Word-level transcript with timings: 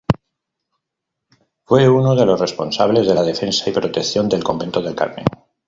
Fue 1.63 1.87
uno 1.87 2.15
de 2.15 2.25
los 2.25 2.39
responsables 2.39 3.05
de 3.05 3.13
la 3.13 3.21
defensa 3.21 3.69
y 3.69 3.73
protección 3.73 4.27
del 4.27 4.43
convento 4.43 4.81
del 4.81 4.95
Carmen. 4.95 5.25